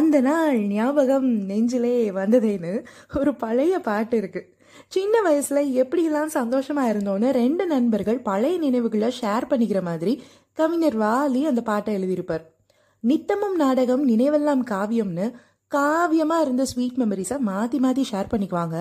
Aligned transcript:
அந்த 0.00 0.20
நாள் 0.20 0.58
ஞாபகம் 0.76 1.28
நெஞ்சிலே 1.50 2.10
வந்ததேன்னு 2.10 2.72
ஒரு 3.18 3.34
பழைய 3.34 3.74
பாட்டு 3.78 4.16
இருக்கு. 4.16 4.42
சின்ன 4.88 5.14
வயசுல 5.26 5.60
எப்படியெல்லாம் 5.80 6.34
சந்தோஷமா 6.34 6.82
இருந்தோன்னு 6.92 7.30
ரெண்டு 7.30 7.66
நண்பர்கள் 7.66 8.18
பழைய 8.18 8.58
நினைவுகளை 8.58 9.08
ஷேர் 9.20 9.46
பண்ணிக்கிற 9.50 9.80
மாதிரி 9.82 10.22
கவிஞர் 10.52 10.98
வாலி 10.98 11.42
அந்த 11.42 11.62
பாட்டை 11.62 11.94
எழுதியிருப்பார். 11.96 12.44
நித்தமும் 13.00 13.56
நாடகம் 13.56 14.08
நினைவெல்லாம் 14.08 14.62
காவியம்னு 14.70 15.26
காவியமா 15.74 16.36
இருந்த 16.40 16.64
ஸ்வீட் 16.64 16.96
மெமரிஸை 16.96 17.36
மாத்தி 17.46 17.78
மாத்தி 17.86 18.04
ஷேர் 18.12 18.30
பண்ணிக்குவாங்க. 18.32 18.76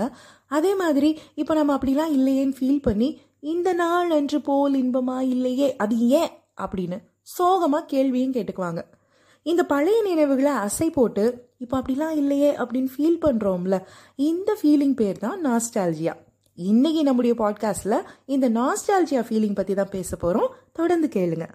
அதே 0.48 0.76
மாதிரி 0.76 1.10
இப்போ 1.36 1.54
நம்ம 1.54 1.76
அப்படிலாம் 1.76 2.14
இல்லையேன்னு 2.18 2.56
ஃபீல் 2.60 2.82
பண்ணி 2.82 3.10
இந்த 3.40 3.74
நாள் 3.74 4.10
அன்று 4.12 4.42
போல் 4.42 4.74
இன்பமா 4.74 5.20
இல்லையே 5.20 5.76
அது 5.76 5.98
ஏன்? 5.98 6.34
அப்படின்னு 6.62 6.98
சோகமா 7.38 7.80
கேள்வியும் 7.88 8.34
கேட்டுக்குவாங்க. 8.34 8.82
இந்த 9.44 9.64
பழைய 9.64 10.02
நினைவுகளை 10.02 10.52
அசை 10.52 10.90
போட்டு 10.90 11.54
இப்போ 11.58 11.82
அப்படிலாம் 11.82 12.10
இல்லையே 12.10 12.56
அப்படின்னு 12.56 12.92
ஃபீல் 12.98 13.22
பண்ணுறோம்ல 13.22 13.82
இந்த 14.16 14.58
ஃபீலிங் 14.62 14.96
பேர் 14.96 15.18
தான் 15.18 15.46
நாஸ்டால்ஜியா 15.46 16.14
இன்னைக்கு 16.56 17.04
நம்முடைய 17.04 17.36
பாட்காஸ்டில் 17.36 18.06
இந்த 18.26 18.50
நாஸ்டால்ஜியா 18.50 19.22
ஃபீலிங் 19.30 19.56
பற்றி 19.56 19.74
தான் 19.74 19.90
பேச 19.90 20.16
போகிறோம் 20.16 20.56
தொடர்ந்து 20.74 21.08
கேளுங்க. 21.08 21.46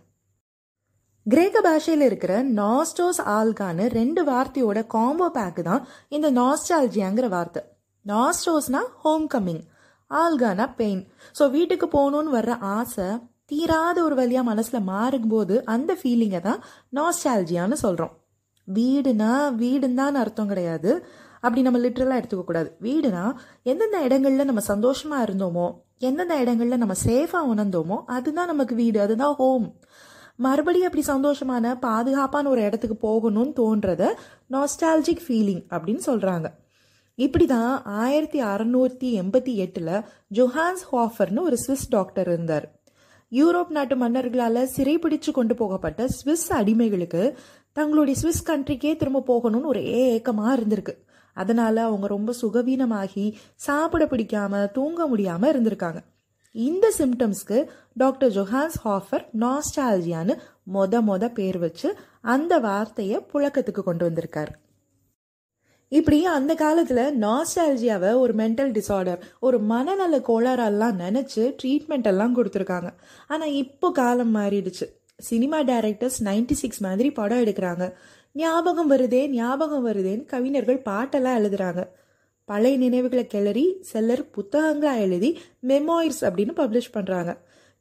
கிரேக்க 1.27 1.61
பாஷையில் 1.61 2.01
இருக்கிற 2.01 2.43
நாஸ்டோஸ் 2.43 3.21
ஆல்கான்னு 3.27 3.87
ரெண்டு 3.91 4.25
வார்த்தையோட 4.25 4.87
காம்போ 4.87 5.31
பேக்கு 5.35 5.63
தான் 5.63 5.87
இந்த 6.09 6.31
நாஸ்டால்ஜியாங்கிற 6.31 7.29
வார்த்தை. 7.29 7.63
நாஸ்டோஸ்னா 8.07 8.81
ஹோம் 8.95 9.27
கம்மிங் 9.35 9.63
ஆல்கானா 10.11 10.75
பெயின் 10.75 11.09
ஸோ 11.39 11.51
வீட்டுக்கு 11.51 11.87
போகணுன்னு 11.87 12.35
வர்ற 12.35 12.59
ஆசை 12.61 13.19
தீராத 13.51 14.05
ஒரு 14.05 14.15
வழியாக 14.15 14.49
மனசில் 14.51 14.89
மாறும்போது 14.89 15.63
அந்த 15.65 15.99
ஃபீலிங்கை 16.01 16.41
தான் 16.41 16.61
நாஸ்டால்ஜியான்னு 16.97 17.73
சொல்கிறோம் 17.73 18.15
வீடுனா 18.69 19.33
வீடுன்னு 19.63 20.21
அர்த்தம் 20.23 20.49
கிடையாது. 20.49 20.91
அப்படி 21.41 21.63
நம்ம 21.63 21.79
லிட்ரலாக 21.79 22.21
எடுத்துக்கக்கூடாது 22.21 22.69
வீடுனா 22.81 23.25
எந்தெந்த 23.63 23.99
இடங்களில் 24.03 24.45
நம்ம 24.45 24.61
சந்தோஷமாக 24.61 25.25
இருந்தோமோ 25.27 25.67
எந்தெந்த 25.99 26.37
இடங்களில் 26.41 26.83
நம்ம 26.83 26.95
சேஃபாக 27.05 27.51
உணர்ந்தோமோ 27.53 27.97
அதுதான் 28.07 28.47
நமக்கு 28.47 28.75
வீடு 28.75 28.99
அதுதான் 29.01 29.35
ஹோம் 29.35 29.67
மறுபடியும் 30.37 30.89
அப்படி 30.89 31.05
சந்தோஷமான 31.07 31.75
பாதுகாப்பான 31.79 32.49
ஒரு 32.49 32.63
இடத்துக்கு 32.63 32.97
போகணும்னு 33.09 33.53
தோன்றத 33.61 34.05
நாஸ்டாலஜிக் 34.51 35.25
ஃபீலிங் 35.27 35.63
அப்படின்னு 35.71 36.03
சொல்கிறாங்க 36.07 36.49
இப்படி 37.19 37.47
தான் 37.47 37.83
ஆயிரத்தி 37.85 38.41
அறநூற்றி 38.43 39.09
எண்பத்தி 39.21 39.53
எட்டில் 39.57 39.93
ஜொஹான்ஸ் 40.35 40.85
ஹாஃபர்னு 40.93 41.41
ஒரு 41.41 41.59
சுவிஸ் 41.67 41.87
டாக்டர் 41.89 42.29
இருந்தார். 42.29 42.67
யூரோப் 43.35 43.69
நாட்டு 43.69 43.97
மன்னர்களால் 43.97 44.69
சிறைபிடிச்சு 44.77 45.31
கொண்டு 45.31 45.55
போகப்பட்ட 45.55 46.07
சுவிஸ் 46.17 46.49
அடிமைகளுக்கு 46.51 47.23
தங்களுடைய 47.73 48.21
சுவிஸ் 48.21 48.49
கண்ட்ரிக்கே 48.49 48.97
திரும்ப 48.97 49.23
போகணும்னு 49.29 49.71
ஒரே 49.73 49.85
ஏக்கமாக 50.13 50.57
இருந்திருக்கு. 50.57 50.95
அதனால 51.35 51.85
அவங்க 51.85 52.07
ரொம்ப 52.07 52.35
சுகவீனமாகி 52.43 53.33
சாப்பிட 53.55 54.05
பிடிக்காம 54.05 54.71
தூங்க 54.73 55.09
முடியாம 55.09 55.49
இருந்திருக்காங்க. 55.53 56.01
இந்த 56.53 56.93
சிம்டம்ஸ்க்கு 56.99 57.65
டாக்டர் 57.95 58.33
ஜொஹான்ஸ் 58.33 58.79
ஹாஃபர் 58.85 59.25
நாஸ்டாலஜியான்னு 59.39 60.35
மொத 60.75 61.01
மொத 61.09 61.29
பேர் 61.29 61.59
வச்சு 61.59 61.95
அந்த 62.23 62.59
வார்த்தையை 62.59 63.19
புழக்கத்துக்கு 63.33 63.83
கொண்டு 63.83 64.11
வந்திருக்காரு. 64.11 64.53
இப்படி 65.95 66.19
அந்த 66.27 66.53
காலத்தில் 66.55 67.03
நாஸ்டாலஜியாவை 67.23 68.11
ஒரு 68.23 68.33
மென்டல் 68.35 68.73
டிசார்டர் 68.77 69.21
ஒரு 69.41 69.59
மனநல 69.73 70.19
கோளாறெல்லாம் 70.29 70.97
நினச்சி 71.05 71.43
ட்ரீட்மெண்ட் 71.61 72.09
எல்லாம் 72.13 72.37
கொடுத்துருக்காங்க. 72.37 72.91
ஆனால் 73.29 73.57
இப்போ 73.63 73.89
காலம் 73.91 74.33
மாறிடுச்சு. 74.37 74.87
சினிமா 75.19 75.59
டைரக்டர்ஸ் 75.63 76.19
நைன்டி 76.25 76.53
சிக்ஸ் 76.53 76.81
மாதிரி 76.81 77.11
படம் 77.11 77.43
எடுக்கிறாங்க. 77.45 77.87
ஞாபகம் 78.33 78.91
வருதே 78.91 79.23
ஞாபகம் 79.29 79.87
வருதேன்னு 79.87 80.25
கவிஞர்கள் 80.25 80.81
பாட்டெல்லாம் 80.91 81.39
எழுதுறாங்க. 81.41 81.83
பழைய 82.49 82.77
நினைவுகளை 82.77 83.27
கிளறி 83.27 83.67
சிலர் 83.91 84.25
புத்தகங்களாக 84.37 85.05
எழுதி 85.07 85.31
மெமோயிர்ஸ் 85.69 86.23
அப்படின்னு 86.27 86.55
பப்ளிஷ் 86.57 86.95
பண்ணுறாங்க 86.97 87.33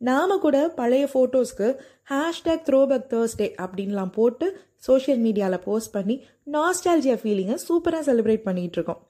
நாம 0.02 0.38
கூட 0.38 0.58
பழைய 0.78 1.06
ஃபோட்டோஸ்க்கு 1.14 1.68
ஹேஷ்டேக் 2.12 2.64
த்ரோபேக் 2.70 3.10
தேர்ஸ்டே 3.14 3.48
அப்படின்லாம் 3.64 4.12
போட்டு 4.12 4.48
சோஷியல் 4.88 5.22
மீடியாவில் 5.26 5.64
போஸ்ட் 5.68 5.96
பண்ணி 5.96 6.16
நாஸ்டாலஜியா 6.56 7.18
ஃபீலிங்கை 7.24 7.58
சூப்பராக 7.68 8.04
செலிப்ரேட் 8.10 8.48
பண்ணிட்டு 8.48 8.78
இருக்கோம். 8.80 9.02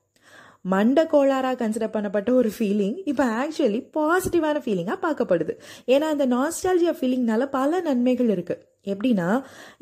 மண்ட 0.72 1.00
கோளாராக 1.14 1.56
கன்சிடர் 1.62 1.94
பண்ணப்பட்ட 1.96 2.30
ஒரு 2.40 2.50
ஃபீலிங் 2.58 2.98
இப்போ 3.12 3.24
ஆக்சுவலி 3.42 3.80
பாசிட்டிவான 3.96 4.58
ஃபீலிங்காக 4.66 5.00
பார்க்கப்படுது. 5.06 5.54
ஏன்னா 5.94 6.08
அந்த 6.16 6.26
நாஸ்டாலஜியா 6.36 6.94
ஃபீலிங்னால 7.00 7.46
பல 7.56 7.82
நன்மைகள் 7.88 8.30
இருக்கு. 8.36 8.56
எப்படின்னா 8.92 9.28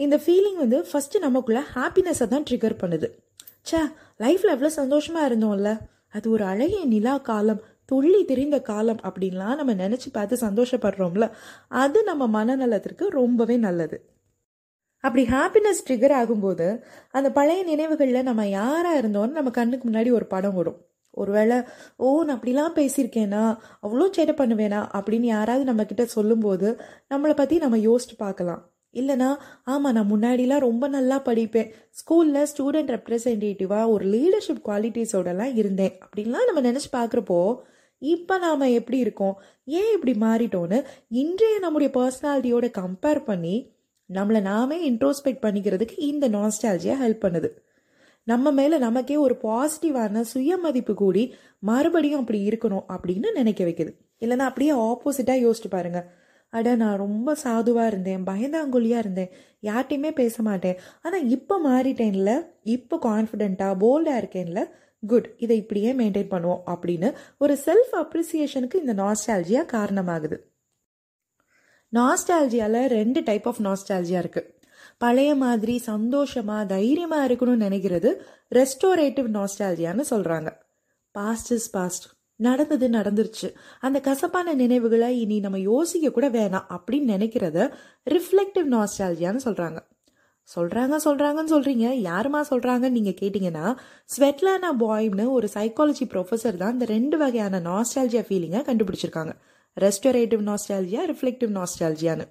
இந்த 0.05 0.15
ஃபீலிங் 0.25 0.57
வந்து 0.63 0.79
ஃபர்ஸ்ட் 0.89 1.17
நமக்குள்ள 1.25 1.61
ஹாப்பினஸை 1.75 2.27
தான் 2.33 2.47
ட்ரிகர் 2.49 2.79
பண்ணுது. 2.83 3.09
ச்சே 3.69 3.81
லைஃப்ல 4.23 4.55
எவ்வளோ 4.55 4.71
சந்தோஷமா 4.81 5.23
இருந்தோம்ல. 5.29 5.71
அது 6.17 6.27
ஒரு 6.35 6.43
அழகிய 6.53 6.83
நிலா 6.93 7.17
காலம் 7.29 7.61
துள்ளி 7.85 8.21
திரிந்த 8.31 8.57
காலம் 8.61 9.01
அப்படின்லாம் 9.07 9.55
நம்ம 9.59 9.73
நினச்சி 9.83 10.09
பார்த்து 10.11 10.35
சந்தோஷப்படுறோம்ல. 10.47 11.25
அது 11.83 11.99
நம்ம 12.09 12.23
மனநலத்திற்கு 12.37 13.07
ரொம்பவே 13.19 13.57
நல்லது. 13.67 13.97
அப்படி 15.03 15.23
ஹாப்பினஸ் 15.25 15.83
ட்ரிகர் 15.87 16.15
ஆகும்போது 16.21 16.67
அந்த 17.11 17.31
பழைய 17.31 17.63
நினைவுகளில் 17.63 18.23
நம்ம 18.23 18.47
யாராக 18.47 18.99
இருந்தோம்னு 19.01 19.37
நம்ம 19.39 19.49
கண்ணுக்கு 19.49 19.89
முன்னாடி 19.89 20.11
ஒரு 20.11 20.25
படம் 20.25 20.53
வரும். 20.53 20.79
ஒருவேளை 21.11 21.57
ஓ 21.97 22.23
நான் 22.23 22.37
அப்படிலாம் 22.37 22.75
பேசியிருக்கேனா? 22.75 23.57
அவ்வளோ 23.81 24.05
சேட்டை 24.17 24.35
பண்ணுவேனா? 24.41 24.81
அப்படின்னு 24.97 25.29
யாராவது 25.37 25.73
நம்மக்கிட்ட 25.73 26.03
சொல்லும்போது 26.03 26.67
நம்மளை 27.09 27.33
பற்றி 27.35 27.57
நம்ம 27.57 27.77
யோசிச்சு 27.77 28.15
பார்க்கலாம். 28.17 28.61
இல்லைனா 28.93 29.27
ஆமாம் 29.63 29.93
நான் 29.93 30.11
முன்னாடிலாம் 30.11 30.59
ரொம்ப 30.59 30.87
நல்லா 30.87 31.17
படிப்பேன். 31.25 31.69
ஸ்கூலில் 31.91 32.49
ஸ்டூடெண்ட் 32.51 32.93
ரெப்ரசன்டேட்டிவாக 32.95 33.87
ஒரு 33.87 34.05
லீடர்ஷிப் 34.05 34.63
குவாலிட்டிஸோடலாம் 34.65 35.53
இருந்தேன். 35.55 35.93
அப்படின்லாம் 36.05 36.47
நம்ம 36.49 36.63
நினச்சி 36.71 36.89
பார்க்குறப்போ 36.91 37.39
இப்போ 38.01 38.37
நாம் 38.37 38.61
எப்படி 38.79 38.97
இருக்கோம்? 38.97 39.35
ஏன் 39.65 39.91
இப்படி 39.93 40.13
மாறிட்டோன்னு 40.25 40.77
இன்றைய 41.07 41.59
நம்முடைய 41.59 41.89
பர்சனாலிட்டியோட 41.97 42.67
கம்பேர் 42.79 43.23
பண்ணி 43.23 43.55
நம்மளை 44.13 44.41
நாமே 44.41 44.77
இன்ட்ரோஸ்பெக்ட் 44.91 45.43
பண்ணிக்கிறதுக்கு 45.45 45.95
இந்த 45.97 46.29
நாஸ்டாலஜியா 46.29 46.95
ஹெல்ப் 47.03 47.23
பண்ணுது. 47.25 47.49
நம்ம 48.27 48.51
மேலே 48.51 48.77
நமக்கே 48.77 49.15
ஒரு 49.17 49.35
பாசிட்டிவான 49.43 50.21
சுயமதிப்பு 50.21 50.93
கூடி 50.93 51.23
மறுபடியும் 51.59 52.19
அப்படி 52.19 52.39
இருக்கணும் 52.47 52.85
அப்படின்னு 52.95 53.31
நினைக்க 53.31 53.63
வைக்குது. 53.65 53.91
இல்லைன்னா 54.19 54.47
அப்படியே 54.49 54.73
ஆப்போசிட்டாக 54.73 55.43
யோசிச்சு 55.45 55.69
பாருங்க. 55.69 56.01
அட 56.53 56.75
நான் 56.75 56.97
ரொம்ப 56.97 57.35
சாதுவாக 57.35 57.87
இருந்தேன் 57.87 58.23
பயந்தாங்குழியாக 58.23 59.03
இருந்தேன் 59.03 59.31
யார்ட்டையுமே 59.61 60.11
பேச 60.11 60.41
மாட்டேன். 60.41 60.77
ஆனால் 61.01 61.27
இப்போ 61.29 61.55
மாறிட்டேன்ல 61.65 62.31
இப்போ 62.63 62.97
கான்ஃபிடென்ட்டாக 63.05 63.75
போல்டாக 63.83 64.21
இருக்கேன்ல 64.21 64.61
குட் 65.03 65.27
இதை 65.37 65.57
இப்படியே 65.57 65.91
மெயின்டைன் 65.93 66.31
பண்ணுவோம் 66.33 66.63
அப்படின்னு 66.73 67.09
ஒரு 67.37 67.53
செல்ஃப் 67.65 67.93
அப்ரிசியேஷனுக்கு 68.01 68.75
இந்த 68.75 68.93
நாஸ்டாலஜியா 68.93 69.63
காரணமாகுது. 69.75 70.37
நாஸ்டாலஜியால 71.95 72.85
ரெண்டு 72.87 73.21
டைப் 73.23 73.47
ஆஃப் 73.47 73.61
நாஸ்டாலஜியா 73.61 74.17
இருக்கு. 74.17 74.59
பழைய 74.97 75.35
மாதிரி 75.35 75.81
சந்தோஷமா 75.85 76.65
தைரியமா 76.65 77.25
இருக்கணும்னு 77.25 77.65
நினைக்கிறது 77.67 78.13
ரெஸ்டோரேட்டிவ் 78.55 79.29
நாஸ்டாலஜியான்னு 79.37 80.03
சொல்றாங்க. 80.09 80.51
பாஸ்ட் 81.11 81.51
இஸ் 81.51 81.69
பாஸ்ட் 81.69 82.03
நடந்தது 82.35 82.87
நடந்துருச்சு. 82.87 83.53
அந்த 83.79 83.99
கசப்பான 83.99 84.53
நினைவுகளை 84.53 85.19
இனி 85.19 85.39
நம்ம 85.39 85.59
யோசிக்க 85.59 86.11
கூட 86.11 86.29
வேணாம் 86.29 86.65
அப்படின்னு 86.69 87.11
நினைக்கிறத 87.15 87.71
ரிஃப்ளெக்டிவ் 88.09 88.67
நாஸ்டாலஜியான்னு 88.69 89.39
சொல்றாங்க. 89.45 89.79
சொல்றாங்க 90.55 90.95
சொல்றாங்கன்னு 91.05 91.51
சொல்றீங்க. 91.51 91.87
யாருமா 92.09 92.41
சொல்றாங்கன்னு 92.49 92.89
நீங்க 92.89 93.09
கேட்டீங்கன்னா 93.09 93.75
ஸ்வெட்லானா 94.17 94.71
பாய்னு 94.79 95.29
ஒரு 95.29 95.49
சைக்காலஜி 95.53 96.03
ப்ரொஃபஸர் 96.03 96.57
தான் 96.57 96.71
இந்த 96.71 96.85
ரெண்டு 96.85 97.17
வகையான 97.17 97.59
நாஸ்டாலஜியா 97.59 98.25
ஃபீலிங்கை 98.29 98.61
கண்டுபிடிச்சிருக்காங்க. 98.69 99.33
ரெஸ்டரேட்டிவ் 99.79 100.43
நாஸ்டாலஜியா 100.43 100.99
ரிஃப்ளெக்டிவ் 101.07 101.63
நாஸ்டாலஜியான்னு 101.63 102.25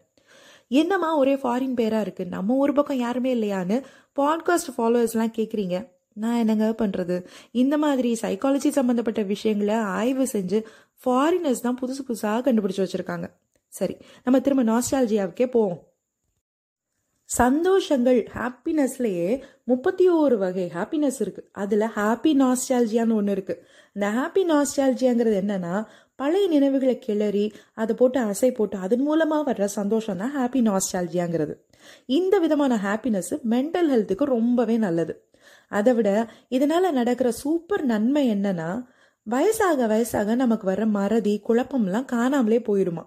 என்னம்மா 0.68 1.16
ஒரே 1.16 1.34
ஃபாரின் 1.34 1.76
பேரா 1.76 2.00
இருக்கு? 2.00 2.26
நம்ம 2.26 2.54
ஒரு 2.54 2.72
பக்கம் 2.72 2.98
யாருமே 2.98 3.34
இல்லையான்னு 3.34 3.82
பாட்காஸ்ட் 4.20 4.72
ஃபாலோவர்ஸ்லாம் 4.78 5.32
கேட்குறீங்க 5.36 5.88
நான் 6.12 6.38
என்னங்க 6.38 6.74
பண்ணுறது 6.78 7.26
இந்த 7.50 7.78
மாதிரி 7.78 8.18
சைக்காலஜி 8.22 8.68
சம்மந்தப்பட்ட 8.68 9.22
விஷயங்களை 9.22 9.74
ஆய்வு 9.74 10.24
செஞ்சு 10.32 10.62
ஃபாரினர்ஸ் 11.04 11.62
தான் 11.62 11.78
புதுசு 11.82 12.10
புதுசாக 12.10 12.46
கண்டுபிடிச்சி 12.46 12.88
வச்சுருக்காங்க. 12.88 13.30
சரி 13.68 13.96
நம்ம 14.24 14.40
திரும்ப 14.40 14.64
நாஸ்டாலஜியாவுக்கே 14.72 15.46
போவோம். 15.46 15.89
சந்தோஷங்கள் 17.30 18.18
ஹாப்பினஸ்லேயே 18.36 19.42
முப்பத்தி 19.64 20.10
ஓரு 20.10 20.36
வகை 20.36 20.70
ஹாப்பினஸ் 20.74 21.18
இருக்கு. 21.20 21.42
அதுல 21.52 21.90
ஹாப்பி 21.96 22.32
நாஸ்டாலஜியான்னு 22.42 23.14
ஒன்று 23.14 23.32
இருக்கு. 23.32 23.54
இந்த 23.92 24.06
ஹாப்பி 24.08 24.42
நாஸ்டாலஜியாங்கிறது 24.50 25.36
என்னன்னா 25.42 25.74
பழைய 26.16 26.46
நினைவுகளை 26.48 26.98
கிளறி 26.98 27.52
அதை 27.74 27.96
போட்டு 27.96 28.20
அசை 28.20 28.54
போட்டு 28.54 28.76
அதன் 28.78 29.04
மூலமா 29.08 29.38
வர்ற 29.48 29.64
சந்தோஷம் 29.64 30.16
தான் 30.16 30.34
ஹாப்பி 30.38 30.60
நாஸ்டாலஜியாங்கிறது 30.68 31.54
இந்த 32.06 32.38
விதமான 32.38 32.76
ஹாப்பினஸ் 32.86 33.32
மென்டல் 33.50 33.90
ஹெல்த்துக்கு 33.92 34.24
ரொம்பவே 34.36 34.76
நல்லது. 34.76 35.14
அதை 35.68 35.94
விட 35.94 36.10
இதனால 36.50 36.90
நடக்கிற 36.90 37.30
சூப்பர் 37.30 37.84
நன்மை 37.84 38.24
என்னன்னா 38.30 38.68
வயசாக 39.26 39.86
வயசாக 39.92 40.34
நமக்கு 40.34 40.66
வர 40.66 40.86
மறதி 40.86 41.42
குழப்பம்லாம் 41.48 42.10
காணாமலே 42.14 42.58
போயிடுமா 42.68 43.04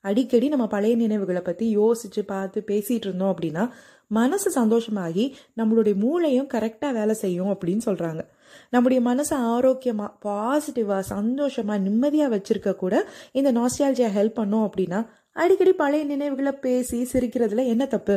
அடிக்கடி 0.00 0.48
நம்ம 0.48 0.66
பழைய 0.66 0.96
நினைவுகளை 0.96 1.42
பற்றி 1.42 1.76
யோசிச்சு 1.76 2.22
பார்த்து 2.26 2.64
பேசிகிட்டு 2.66 3.06
இருந்தோம் 3.06 3.32
அப்படின்னா 3.34 3.64
மனசு 4.06 4.48
சந்தோஷமாகி 4.50 5.34
நம்மளுடைய 5.56 5.94
மூளையும் 5.94 6.48
கரெக்டாக 6.48 6.92
வேலை 6.92 7.14
செய்யும் 7.14 7.50
அப்படின்னு 7.54 7.82
சொல்கிறாங்க 7.84 8.22
நம்முடைய 8.70 9.00
மனசை 9.02 9.36
ஆரோக்கியமாக 9.54 10.10
பாசிட்டிவாக 10.24 11.00
சந்தோஷமாக 11.00 11.78
நிம்மதியாக 11.78 12.36
வச்சிருக்க 12.36 12.76
கூட 12.76 12.94
இந்த 13.32 13.52
நாஸ்டாலஜியா 13.52 14.08
ஹெல்ப் 14.16 14.40
பண்ணோம் 14.40 14.66
அப்படின்னா 14.68 15.00
அடிக்கடி 15.32 15.72
பழைய 15.72 16.04
நினைவுகளை 16.04 16.52
பேசி 16.52 16.98
சிரிக்கிறதுல 17.12 17.66
என்ன 17.66 17.86
தப்பு? 17.86 18.16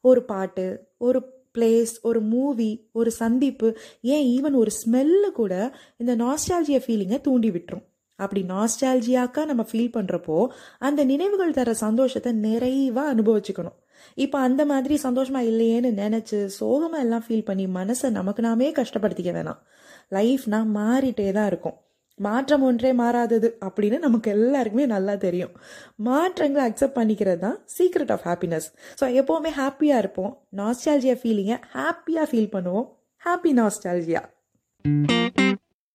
ஒரு 0.00 0.22
பாட்டு 0.22 0.66
ஒரு 0.98 1.20
பிளேஸ் 1.58 1.94
ஒரு 2.02 2.20
மூவி 2.20 2.88
ஒரு 2.92 3.10
சந்திப்பு 3.10 3.78
ஏன் 4.00 4.26
ஈவன் 4.34 4.54
ஒரு 4.54 4.70
ஸ்மெல்லு 4.80 5.30
கூட 5.32 5.54
இந்த 5.96 6.16
நாஸ்டாலஜியா 6.16 6.80
ஃபீலிங்கை 6.86 7.20
தூண்டி 7.20 7.50
விட்டுரும். 7.50 7.86
அப்படி 8.24 8.42
நாஸ்டாலஜியாக்கா 8.52 9.42
நம்ம 9.50 9.62
ஃபீல் 9.70 9.94
பண்ணுறப்போ 9.96 10.38
அந்த 10.88 11.00
நினைவுகள் 11.12 11.56
தர 11.58 11.74
சந்தோஷத்தை 11.84 12.32
நிறைவாக 12.46 13.12
அனுபவிச்சுக்கணும். 13.14 13.78
இப்போ 14.24 14.38
அந்த 14.46 14.62
மாதிரி 14.72 14.94
சந்தோஷமாக 15.06 15.48
இல்லையேன்னு 15.50 15.90
நினச்சி 16.02 16.38
சோகமாக 16.58 17.04
எல்லாம் 17.04 17.24
ஃபீல் 17.26 17.48
பண்ணி 17.48 17.64
மனசை 17.78 18.08
நமக்கு 18.18 18.42
நாமே 18.48 18.68
கஷ்டப்படுத்திக்க 18.80 19.32
வேணாம். 19.38 19.60
லைஃப்னா 20.16 20.60
மாறிட்டே 20.78 21.28
தான் 21.38 21.48
இருக்கும். 21.52 21.76
மாற்றம் 22.20 22.64
ஒன்றே 22.68 22.90
மாறாதது 23.00 23.48
அப்படின்னு 23.66 23.98
நமக்கு 24.06 24.28
எல்லாருக்குமே 24.36 24.84
நல்லா 24.94 25.14
தெரியும். 25.26 25.54
மாற்றங்களை 26.08 26.64
அக்செப்ட் 26.68 26.98
பண்ணிக்கிறது 26.98 27.40
தான் 27.46 27.56
சீக்ரெட் 27.76 28.12
ஆஃப் 28.16 28.26
ஹாப்பினஸ் 28.28 28.68
ஸோ 29.00 29.06
எப்போவுமே 29.20 29.52
ஹாப்பியாக 29.60 30.02
இருப்போம். 30.04 30.32
நாஸ்டாலஜியா 30.60 31.16
ஃபீலிங்கை 31.22 31.58
ஹாப்பியாக 31.78 32.28
ஃபீல் 32.32 32.52
பண்ணுவோம். 32.56 32.88
Happy 33.22 33.52
nostalgia 33.60 34.22